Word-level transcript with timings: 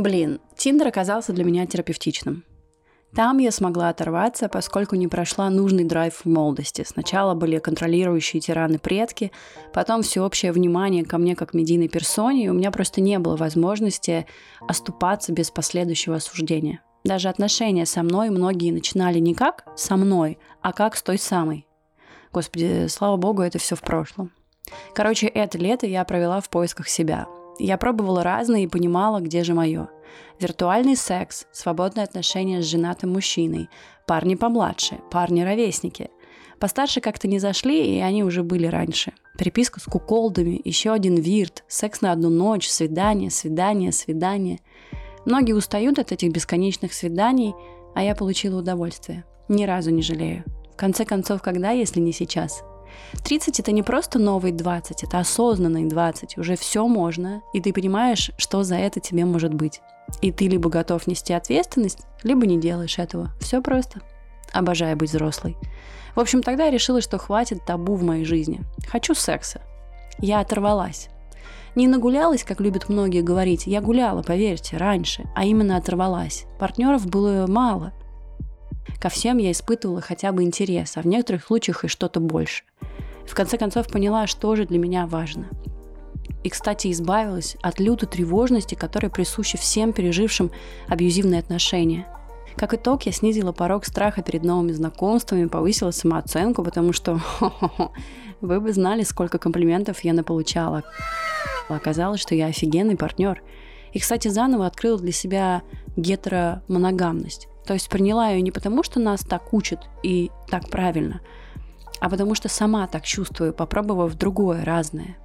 Блин, 0.00 0.40
Тиндер 0.56 0.86
оказался 0.86 1.34
для 1.34 1.44
меня 1.44 1.66
терапевтичным. 1.66 2.42
Там 3.14 3.36
я 3.36 3.50
смогла 3.50 3.90
оторваться, 3.90 4.48
поскольку 4.48 4.96
не 4.96 5.08
прошла 5.08 5.50
нужный 5.50 5.84
драйв 5.84 6.14
в 6.14 6.24
молодости. 6.24 6.86
Сначала 6.88 7.34
были 7.34 7.58
контролирующие 7.58 8.40
тираны-предки, 8.40 9.30
потом 9.74 10.00
всеобщее 10.00 10.52
внимание 10.52 11.04
ко 11.04 11.18
мне 11.18 11.36
как 11.36 11.52
медийной 11.52 11.88
персоне, 11.88 12.46
и 12.46 12.48
у 12.48 12.54
меня 12.54 12.70
просто 12.70 13.02
не 13.02 13.18
было 13.18 13.36
возможности 13.36 14.26
оступаться 14.66 15.32
без 15.32 15.50
последующего 15.50 16.16
осуждения. 16.16 16.82
Даже 17.04 17.28
отношения 17.28 17.84
со 17.84 18.02
мной 18.02 18.30
многие 18.30 18.70
начинали 18.70 19.18
не 19.18 19.34
как 19.34 19.66
со 19.76 19.98
мной, 19.98 20.38
а 20.62 20.72
как 20.72 20.96
с 20.96 21.02
той 21.02 21.18
самой. 21.18 21.66
Господи, 22.32 22.86
слава 22.88 23.18
богу, 23.18 23.42
это 23.42 23.58
все 23.58 23.76
в 23.76 23.82
прошлом. 23.82 24.32
Короче, 24.94 25.26
это 25.26 25.58
лето 25.58 25.86
я 25.86 26.02
провела 26.04 26.40
в 26.40 26.48
поисках 26.48 26.88
себя. 26.88 27.26
Я 27.60 27.76
пробовала 27.76 28.22
разные 28.22 28.64
и 28.64 28.68
понимала, 28.68 29.20
где 29.20 29.44
же 29.44 29.52
мое. 29.52 29.90
Виртуальный 30.40 30.96
секс, 30.96 31.46
свободные 31.52 32.04
отношения 32.04 32.62
с 32.62 32.64
женатым 32.64 33.12
мужчиной, 33.12 33.68
парни 34.06 34.34
помладше, 34.34 34.98
парни-ровесники. 35.10 36.08
Постарше 36.58 37.02
как-то 37.02 37.28
не 37.28 37.38
зашли, 37.38 37.96
и 37.96 38.00
они 38.00 38.24
уже 38.24 38.42
были 38.42 38.66
раньше. 38.66 39.12
Переписка 39.36 39.78
с 39.78 39.84
куколдами, 39.84 40.58
еще 40.64 40.92
один 40.92 41.16
вирт, 41.16 41.64
секс 41.68 42.00
на 42.00 42.12
одну 42.12 42.30
ночь, 42.30 42.66
свидание, 42.66 43.30
свидание, 43.30 43.92
свидание. 43.92 44.60
Многие 45.26 45.52
устают 45.52 45.98
от 45.98 46.12
этих 46.12 46.32
бесконечных 46.32 46.94
свиданий, 46.94 47.54
а 47.94 48.02
я 48.02 48.14
получила 48.14 48.60
удовольствие. 48.60 49.24
Ни 49.48 49.64
разу 49.64 49.90
не 49.90 50.00
жалею. 50.00 50.44
В 50.72 50.76
конце 50.76 51.04
концов, 51.04 51.42
когда, 51.42 51.72
если 51.72 52.00
не 52.00 52.12
сейчас? 52.12 52.62
30 53.24 53.60
это 53.60 53.72
не 53.72 53.82
просто 53.82 54.18
новый 54.18 54.52
20, 54.52 55.04
это 55.04 55.18
осознанный 55.18 55.86
20. 55.86 56.38
Уже 56.38 56.56
все 56.56 56.86
можно, 56.86 57.42
и 57.52 57.60
ты 57.60 57.72
понимаешь, 57.72 58.30
что 58.38 58.62
за 58.62 58.76
это 58.76 59.00
тебе 59.00 59.24
может 59.24 59.54
быть. 59.54 59.80
И 60.22 60.32
ты 60.32 60.48
либо 60.48 60.70
готов 60.70 61.06
нести 61.06 61.32
ответственность, 61.32 62.00
либо 62.22 62.46
не 62.46 62.58
делаешь 62.58 62.98
этого. 62.98 63.30
Все 63.40 63.62
просто. 63.62 64.00
Обожаю 64.52 64.96
быть 64.96 65.10
взрослой. 65.10 65.56
В 66.14 66.20
общем, 66.20 66.42
тогда 66.42 66.64
я 66.64 66.70
решила, 66.70 67.00
что 67.00 67.18
хватит 67.18 67.64
табу 67.64 67.94
в 67.94 68.02
моей 68.02 68.24
жизни. 68.24 68.60
Хочу 68.88 69.14
секса. 69.14 69.60
Я 70.18 70.40
оторвалась. 70.40 71.08
Не 71.76 71.86
нагулялась, 71.86 72.42
как 72.42 72.60
любят 72.60 72.88
многие 72.88 73.22
говорить. 73.22 73.66
Я 73.66 73.80
гуляла, 73.80 74.22
поверьте, 74.22 74.76
раньше, 74.76 75.24
а 75.36 75.44
именно 75.44 75.76
оторвалась. 75.76 76.46
Партнеров 76.58 77.06
было 77.06 77.46
мало. 77.46 77.92
Ко 79.00 79.08
всем 79.08 79.38
я 79.38 79.50
испытывала 79.52 80.00
хотя 80.00 80.32
бы 80.32 80.42
интерес, 80.42 80.96
а 80.96 81.02
в 81.02 81.06
некоторых 81.06 81.44
случаях 81.44 81.84
и 81.84 81.88
что-то 81.88 82.20
больше. 82.20 82.64
В 83.26 83.34
конце 83.34 83.56
концов 83.58 83.86
поняла, 83.88 84.26
что 84.26 84.56
же 84.56 84.66
для 84.66 84.78
меня 84.78 85.06
важно. 85.06 85.48
И, 86.42 86.48
кстати, 86.48 86.90
избавилась 86.90 87.56
от 87.62 87.78
лютой 87.78 88.08
тревожности, 88.08 88.74
которая 88.74 89.10
присуща 89.10 89.58
всем 89.58 89.92
пережившим 89.92 90.50
абьюзивные 90.88 91.40
отношения. 91.40 92.06
Как 92.56 92.74
итог, 92.74 93.04
я 93.04 93.12
снизила 93.12 93.52
порог 93.52 93.84
страха 93.84 94.22
перед 94.22 94.42
новыми 94.42 94.72
знакомствами, 94.72 95.46
повысила 95.46 95.90
самооценку, 95.90 96.64
потому 96.64 96.92
что 96.92 97.20
вы 98.40 98.60
бы 98.60 98.72
знали, 98.72 99.02
сколько 99.02 99.38
комплиментов 99.38 100.00
я 100.00 100.12
наполучала. 100.12 100.82
Оказалось, 101.68 102.20
что 102.20 102.34
я 102.34 102.46
офигенный 102.46 102.96
партнер. 102.96 103.42
И, 103.92 103.98
кстати, 103.98 104.28
заново 104.28 104.66
открыла 104.66 104.98
для 104.98 105.12
себя 105.12 105.62
гетеромоногамность. 105.96 107.48
То 107.66 107.74
есть 107.74 107.88
приняла 107.88 108.30
ее 108.30 108.42
не 108.42 108.50
потому, 108.50 108.82
что 108.82 109.00
нас 109.00 109.20
так 109.20 109.52
учат 109.52 109.88
и 110.02 110.30
так 110.48 110.68
правильно, 110.70 111.20
а 112.00 112.08
потому 112.08 112.34
что 112.34 112.48
сама 112.48 112.86
так 112.86 113.04
чувствую, 113.04 113.52
попробовав 113.52 114.14
другое, 114.14 114.64
разное. 114.64 115.16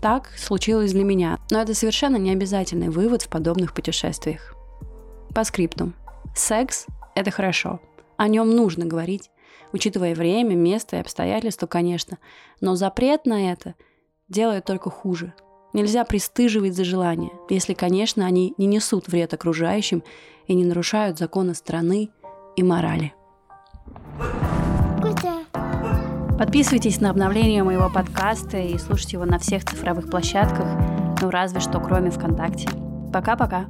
Так 0.00 0.30
случилось 0.36 0.92
для 0.92 1.04
меня, 1.04 1.38
но 1.50 1.60
это 1.60 1.74
совершенно 1.74 2.16
не 2.16 2.30
обязательный 2.30 2.88
вывод 2.88 3.22
в 3.22 3.28
подобных 3.28 3.74
путешествиях. 3.74 4.54
По 5.34 5.44
скрипту. 5.44 5.92
Секс– 6.34 6.86
это 7.14 7.30
хорошо. 7.30 7.80
О 8.16 8.28
нем 8.28 8.50
нужно 8.50 8.86
говорить, 8.86 9.30
учитывая 9.72 10.14
время, 10.14 10.54
место 10.54 10.96
и 10.96 11.00
обстоятельства, 11.00 11.66
конечно, 11.66 12.18
но 12.60 12.76
запрет 12.76 13.26
на 13.26 13.52
это 13.52 13.74
делает 14.28 14.64
только 14.64 14.90
хуже. 14.90 15.34
Нельзя 15.72 16.04
пристыживать 16.04 16.74
за 16.74 16.84
желания, 16.84 17.30
если, 17.48 17.74
конечно, 17.74 18.26
они 18.26 18.54
не 18.58 18.66
несут 18.66 19.06
вред 19.06 19.32
окружающим 19.34 20.02
и 20.46 20.54
не 20.54 20.64
нарушают 20.64 21.18
законы 21.18 21.54
страны 21.54 22.10
и 22.56 22.62
морали. 22.62 23.14
Подписывайтесь 26.38 27.00
на 27.00 27.10
обновление 27.10 27.62
моего 27.62 27.90
подкаста 27.90 28.56
и 28.56 28.78
слушайте 28.78 29.18
его 29.18 29.26
на 29.26 29.38
всех 29.38 29.64
цифровых 29.64 30.10
площадках, 30.10 30.66
ну 31.20 31.30
разве 31.30 31.60
что 31.60 31.78
кроме 31.80 32.10
ВКонтакте. 32.10 32.68
Пока-пока. 33.12 33.66